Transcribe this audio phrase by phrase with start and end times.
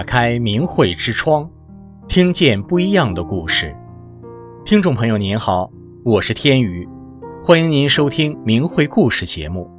[0.00, 1.46] 打开明慧之窗，
[2.08, 3.76] 听见不一样的故事。
[4.64, 5.70] 听众朋友您好，
[6.02, 6.88] 我是天宇，
[7.44, 9.70] 欢迎您收听明慧故事节目。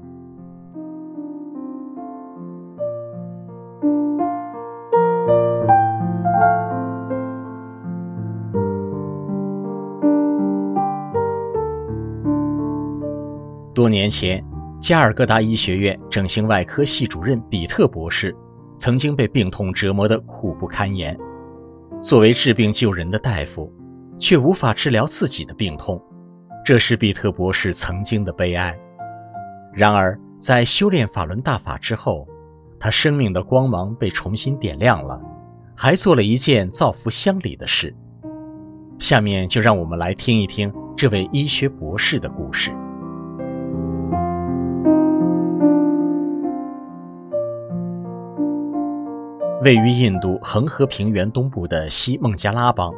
[13.73, 14.45] 多年前，
[14.79, 18.37] 加尔各答医学院整形外科系主任比特博士。
[18.81, 21.15] 曾经被病痛折磨得苦不堪言，
[22.01, 23.71] 作为治病救人的大夫，
[24.17, 26.03] 却无法治疗自己的病痛，
[26.65, 28.75] 这是比特博士曾经的悲哀。
[29.71, 32.27] 然而，在修炼法轮大法之后，
[32.79, 35.21] 他生命的光芒被重新点亮了，
[35.77, 37.95] 还做了一件造福乡里的事。
[38.97, 42.71] 下面就让我们来听一听这位医学博士的故事。
[49.61, 52.91] 位于印度恒河平原东部的西孟加拉邦，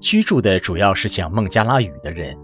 [0.00, 2.36] 居住的主要是讲孟加拉语的人。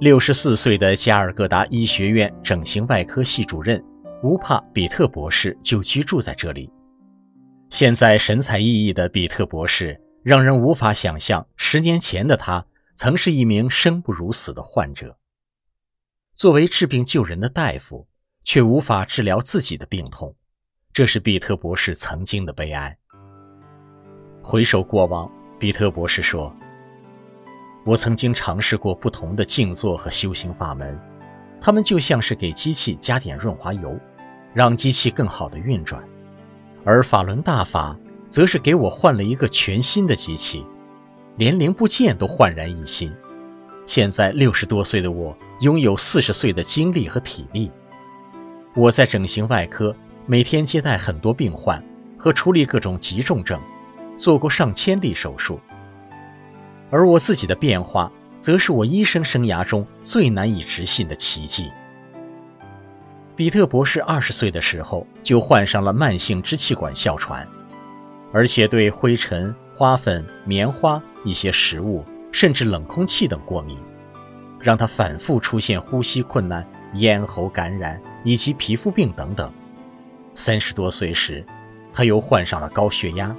[0.00, 3.80] 六十四岁的加尔各答医学院整形外科系主任
[4.24, 6.68] 乌帕比特博士就居住在这里。
[7.70, 15.16] 现在神采奕奕的比特博士，让人无法想象十年前的他曾是一名生不如死的患者。
[16.34, 18.08] 作为治病救人的大夫，
[18.42, 20.34] 却无法治疗自己的病痛。
[20.96, 22.96] 这是比特博士曾经的悲哀。
[24.42, 26.50] 回首过往，比特博士说
[27.84, 30.98] ：“我曾经尝试过不同的静坐和修行法门，
[31.60, 33.94] 它们就像是给机器加点润滑油，
[34.54, 36.00] 让机器更好的运转；
[36.82, 37.94] 而法轮大法
[38.30, 40.64] 则是给我换了一个全新的机器，
[41.36, 43.12] 连零部件都焕然一新。
[43.84, 47.70] 现在六十多岁的我，拥有四十岁的精力和体力。
[48.74, 49.94] 我在整形外科。”
[50.28, 51.80] 每天接待很多病患
[52.18, 53.60] 和处理各种急重症，
[54.18, 55.60] 做过上千例手术。
[56.90, 61.70] 而我自己的变化，则是我医生生涯中最难以置信的奇迹。
[63.36, 67.46] 比特博士二十岁的时候就患上了慢性支气管哮喘，
[68.32, 73.78] 而且对灰尘、花粉、棉花、一些食物，甚至冷空气等过敏，
[74.58, 79.52] 让他反复出现呼吸困难、咽喉感染以及皮肤病等等。
[80.36, 81.42] 三十多岁时，
[81.94, 83.34] 他又患上了高血压。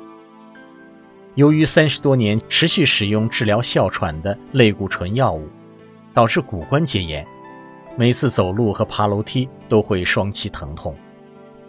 [1.35, 5.47] 由于三十多年持续使用治疗哮喘的类固醇药物，
[6.11, 7.25] 导致骨关节炎，
[7.95, 10.95] 每次走路和爬楼梯都会双膝疼痛。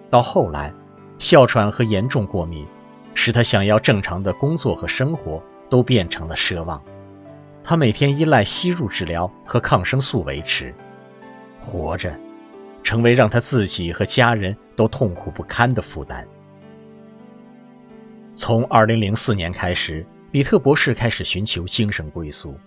[0.08, 0.72] 到后来，
[1.18, 2.66] 哮喘和严重过敏
[3.12, 6.82] 使他想要正常的工作和生活都变成了奢望。
[7.62, 10.74] 他每天依赖吸入治疗和抗生素维持，
[11.60, 12.18] 活着。
[12.88, 16.26] 成为让他自己和家人都痛苦不堪的负担。
[18.34, 22.58] 从2004年开始，比特博士开始寻求精神归宿。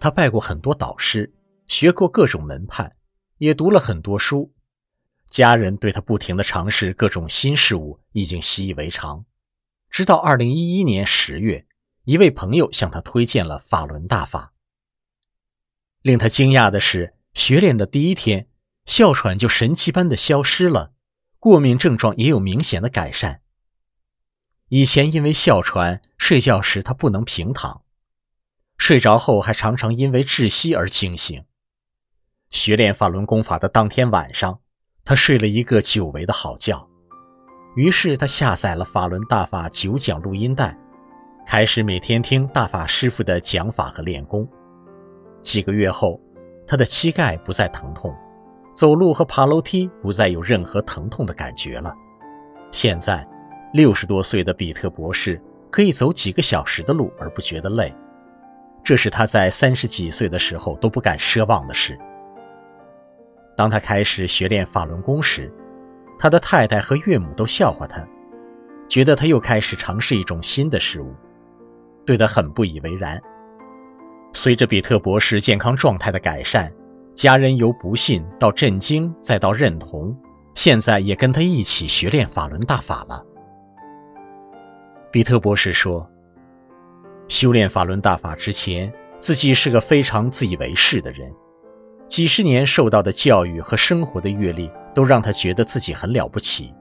[0.00, 1.32] 他拜过很多导师，
[1.68, 2.90] 学过各种门派，
[3.36, 4.52] 也读了很多书。
[5.30, 9.26] 家人对他不停地尝试各种新事物已经习以为常。
[9.90, 11.66] 直到2011年10月，
[12.02, 14.52] 一位朋友向他推荐了法轮大法。
[16.02, 18.48] 令他惊讶的是，学练的第一天。
[18.88, 20.92] 哮喘就神奇般的消失了，
[21.38, 23.42] 过敏症状也有明显的改善。
[24.70, 27.82] 以前因为哮喘，睡觉时他不能平躺，
[28.78, 31.44] 睡着后还常常因为窒息而惊醒。
[32.48, 34.60] 学练法轮功法的当天晚上，
[35.04, 36.88] 他睡了一个久违的好觉。
[37.76, 40.74] 于是他下载了法轮大法九讲录音带，
[41.46, 44.48] 开始每天听大法师父的讲法和练功。
[45.42, 46.18] 几个月后，
[46.66, 48.16] 他的膝盖不再疼痛。
[48.78, 51.92] 走路和爬楼梯不再有任何疼痛的感觉了。
[52.70, 53.28] 现在，
[53.72, 57.92] 六十多岁的比特博士可以走几个小时的路而不觉得累，
[58.84, 61.98] 这是他在三十几岁的时候都不敢奢望的事。
[63.56, 65.52] 当他开始学练法轮功时，
[66.16, 68.06] 他的太太和岳母都笑话他，
[68.88, 71.12] 觉得他又开始尝试一种新的事物，
[72.06, 73.20] 对他很不以为然。
[74.32, 76.72] 随着比特博士健康状态的改善，
[77.18, 80.16] 家人由不信到震惊，再到认同，
[80.54, 83.26] 现在也跟他一起学练法轮大法了。
[85.10, 86.08] 比特博士说
[87.26, 91.28] ：“修炼法轮大法之前，自己是个非常自以为是的人，
[92.06, 96.72] 几十年受到的教育和生活的阅历，都让他觉得自己很了不起。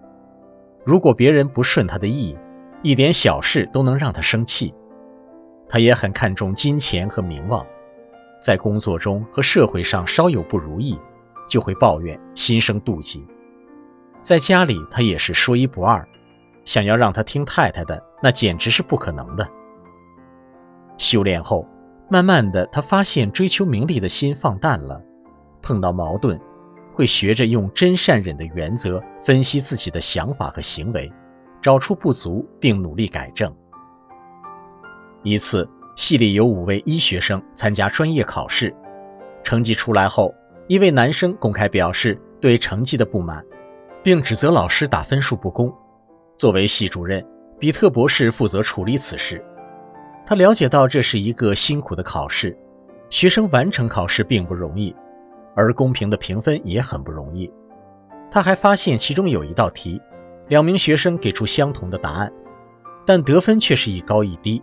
[0.86, 2.38] 如果别人不顺他的意，
[2.84, 4.72] 一点小事都能让他生气。
[5.68, 7.66] 他也很看重金钱和名望。”
[8.42, 11.00] 在工作中和社会上稍有不如意，
[11.50, 13.26] 就会抱怨，心生妒忌。
[14.22, 16.08] 在家里，他也是说一不二，
[16.66, 19.48] 想要让他听太太的，那简直是不可能的。
[20.98, 21.68] 修炼后，
[22.10, 25.02] 慢慢的，他发现追求名利的心放淡了，
[25.62, 26.40] 碰到矛盾，
[26.94, 31.12] 会学着用真善忍的原则分析自己的想法和行为，
[31.62, 33.56] 找出不足并努力改正。
[35.24, 38.72] 一次，系里有五位医学生参加专业考试，
[39.44, 40.32] 成绩出来后，
[40.68, 43.44] 一位男生公开表示对成绩的不满，
[44.04, 45.74] 并指责老师打分数不公。
[46.38, 47.26] 作为系主任，
[47.58, 49.44] 比特博士负责处理此事。
[50.24, 52.56] 他了解到这是一个辛苦的考试，
[53.10, 54.96] 学生完成考试并不容易，
[55.56, 57.52] 而公平的评分也很不容易。
[58.30, 60.00] 他还发现其中有一道题，
[60.48, 62.32] 两名学生给出相同的答案，
[63.04, 64.62] 但得分却是一高一低。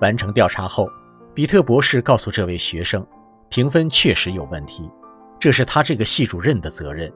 [0.00, 0.88] 完成调查后，
[1.34, 3.06] 比特博士告诉这位学生，
[3.48, 4.90] 评分确实有问题，
[5.38, 7.12] 这是他这个系主任的责任，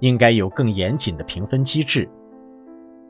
[0.00, 2.08] 应该有更严谨的评分机制。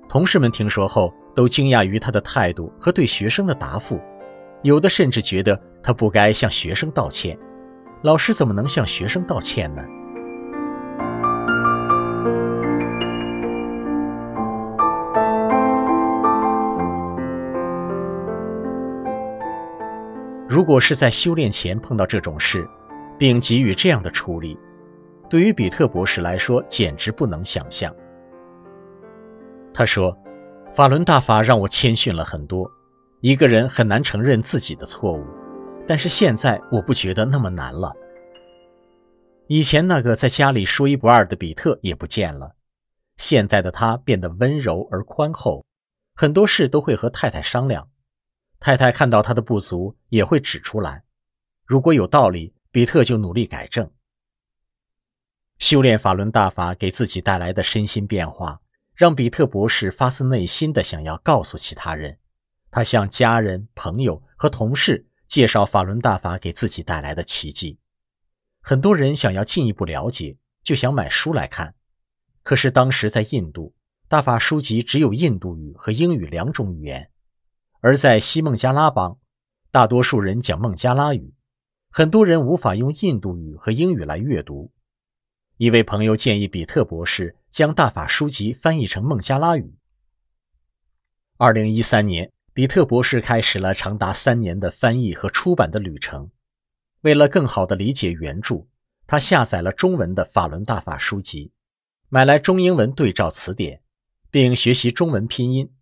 [0.09, 4.01] 同事们听说后，都惊讶于他的态度和对学生的答复，
[4.63, 7.39] 有的甚至觉得他不该向学生道歉。
[8.03, 9.83] 老师怎么能向学生道歉呢？
[20.49, 22.67] 如果是在修炼前碰到这种事，
[23.19, 24.59] 并给予这样的处理，
[25.29, 27.95] 对于比特博士来说简直不能想象。
[29.73, 30.17] 他说。
[30.71, 32.71] 法轮大法让我谦逊了很多。
[33.23, 35.25] 一个人很难承认自己的错误，
[35.87, 37.91] 但是现在我不觉得那么难了。
[39.47, 42.53] 以前那个在家里说一不二的比特也不见了，
[43.17, 45.65] 现在的他变得温柔而宽厚，
[46.15, 47.89] 很多事都会和太太商量。
[48.61, 51.05] 太太看到他的不足也会指出来，
[51.65, 53.91] 如果有道理，比特就努力改正。
[55.59, 58.61] 修炼法轮大法给自己带来的身心变化。
[58.95, 62.19] 让比特博士发自内心的想要告诉其他人，
[62.69, 67.79] 他向家人、朋友和同事介绍法轮大法给自己带来的奇迹。
[68.61, 71.77] 很多人想要进一步了解，就想买书来看。
[72.43, 73.73] 可是当时在印度，
[74.09, 77.13] 大法书籍只有印度语和英语两种语言，
[77.81, 79.19] 而在西孟加拉邦，
[79.71, 81.33] 大多数人讲孟加拉语，
[81.91, 84.73] 很多人无法用印度语和英语来阅读。
[85.59, 89.77] 一位朋友建议比特博士将大法书籍翻译成孟加拉语。
[91.37, 96.31] 二零一三年，比特博士开始了长达三年的翻译和出版的旅程。
[97.03, 98.67] 为了更好地理解原著，
[99.07, 101.53] 他下载了中文的法轮大法书籍，
[102.09, 103.83] 买来中英文对照词典，
[104.33, 105.73] 并学习中文拼音。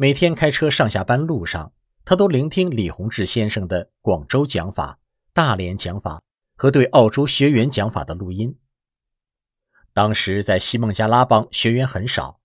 [0.00, 1.72] 每天开车上下班路上，
[2.04, 5.00] 他都聆听李洪志先生的广州讲法、
[5.32, 6.22] 大连讲法。
[6.60, 8.58] 和对澳洲学员讲法的录音。
[9.92, 12.40] 当时在西孟加拉邦学员很少，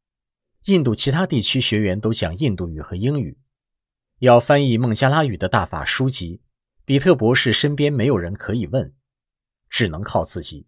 [0.65, 3.39] 印度其他地区学员都讲印度语和英语。
[4.19, 6.41] 要翻译孟加拉语的大法书籍，
[6.85, 8.93] 比特博士身边没有人可以问，
[9.67, 10.67] 只能靠自己。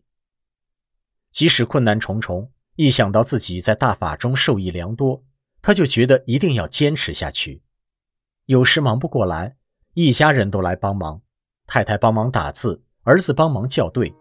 [1.32, 5.24] 即使困难重重，一想到自己在大法中受益良多，
[5.66, 7.64] 他就觉得一定要坚持下去。
[8.46, 9.56] 有时忙不过来，
[9.96, 11.22] 一家人都来帮忙，
[11.66, 12.84] 太太帮忙打字。
[13.02, 14.14] 儿子帮忙校对。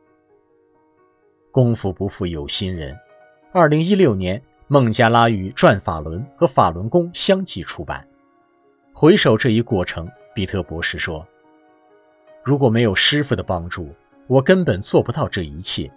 [1.52, 2.98] 功夫不负有心人。
[3.52, 8.08] 二零一六年，孟加拉语《转法轮》和《法轮功》相继出版。
[8.94, 11.28] 回首这一过程，比特博士说
[12.42, 13.94] ：“如果没有师傅的帮助，
[14.28, 15.92] 我根本做不到这一切。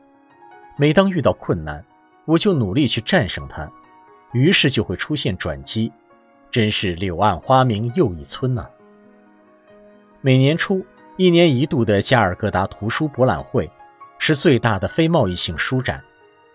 [0.78, 1.86] 每当遇到困难，
[2.26, 3.72] 我就努力去战胜它，
[4.38, 5.92] 于是就会出现转机。
[6.52, 8.70] 真是柳暗花明又一村呢、啊！”
[10.22, 10.86] 每年初。
[11.20, 13.72] 一年一度的加尔各答图书博览会
[14.20, 16.04] 是最大的非贸易性书展，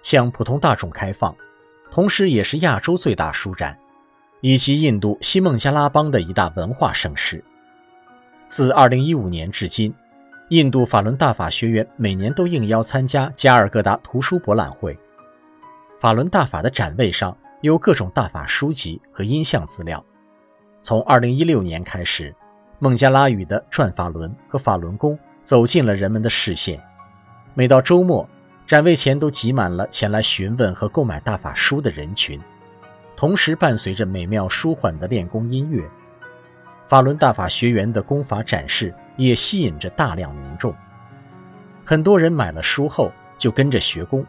[0.02, 1.34] 向普通大众开放，
[1.90, 3.76] 同时也是亚洲最大书展，
[4.40, 7.44] 以及印度西孟加拉邦的一大文化盛事。
[8.48, 9.92] 自2015年至今，
[10.50, 14.96] 印度法轮大法学员每年都应邀参加加尔各答图书博览会。
[15.98, 20.04] 法轮大法的展位上有各种大法书籍和音像资料。
[20.82, 22.34] 从2016年开始。
[22.82, 26.82] 孟加拉语的《转法轮》和《法轮功》走进了人们的视线。
[27.54, 28.28] 每到周末，
[28.66, 32.40] 展位前都挤满了前来询问和购买大法书的人群，
[33.14, 35.88] 同时伴随着美妙舒缓的练功音乐。
[36.84, 40.74] 法轮大法学员的功法展示也吸引着大量民众。
[41.84, 44.26] 很多人买了书后就跟着学功。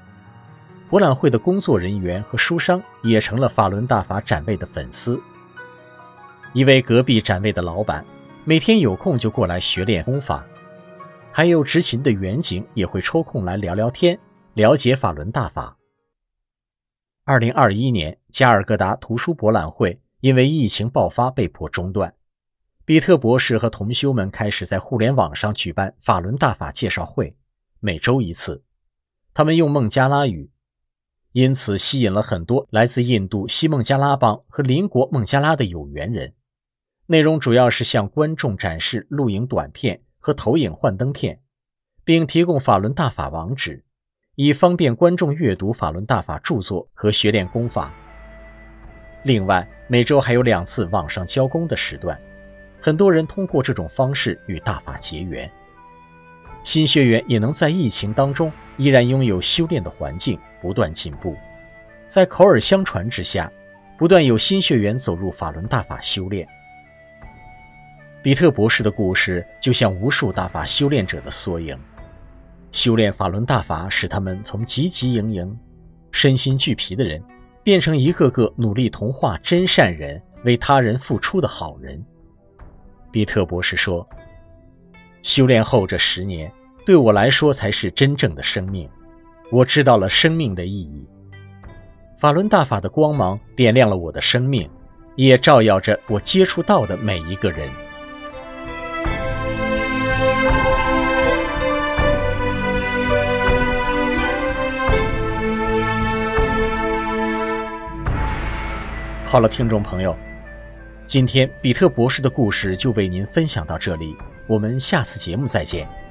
[0.93, 5.19] 博览会的工作人员和书商也成了法轮大法展位的粉丝。
[6.53, 8.05] 一位隔壁展位的老板。
[8.45, 10.45] 每天有空就过来学练功法，
[11.31, 14.19] 还有执勤的员警也会抽空来聊聊天，
[14.53, 15.79] 了解法轮大法。
[17.23, 22.13] 二零二一年加尔各答图书博览会因为疫情爆发被迫中断。
[22.85, 27.35] 比特博士和同修们开始在互联网上举办法轮大法介绍会，
[27.79, 28.63] 每周一次。
[29.33, 30.51] 他们用孟加拉语，
[31.33, 36.33] 因此吸引了很多来自印度西孟加拉邦和邻国孟加拉的有缘人。
[37.07, 41.41] 内容主要是向观众展示录影短片和投影幻灯片，
[42.05, 43.83] 并提供法轮大法网址，
[44.35, 47.93] 以方便观众阅读法轮大法著作和学练功法。
[49.23, 52.19] 另外，每周还有两次网上交功的时段。
[52.79, 55.49] 很多人通过这种方式与大法结缘，
[56.63, 61.35] 新学员也能在疫情当中依然拥有修炼的环境，不断进步。
[62.07, 63.51] 在口耳相传之下，
[63.97, 66.47] 不断有新学员走入法轮大法修炼。
[68.21, 71.77] 比特博士的故事就像无数大法修炼者的缩影，
[72.71, 75.59] 修炼法轮大法使他们从汲汲营营、
[76.11, 77.21] 身心俱疲的人，
[77.63, 82.01] 变成一个个努力同化真善人、为他人付出的好人。
[83.11, 84.07] 比特博士说
[85.23, 86.51] ：“修炼后这十年，
[86.85, 88.89] 对我来说才是真正的生命。
[89.49, 91.07] 我知道了生命的意义。
[92.19, 94.69] 法轮大法的光芒点亮了我的生命，
[95.15, 97.69] 也照耀着我接触到的每一个人。”
[109.23, 110.13] 好了，听众朋友。
[111.05, 114.15] 今天比特博士的故事就为您分享到这里，
[114.47, 116.02] 我们下次节目再见。